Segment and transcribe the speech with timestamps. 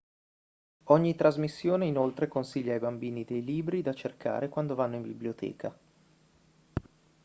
[0.85, 5.77] ogni trasmissione inoltre consiglia ai bambini dei libri da cercare quando vanno in biblioteca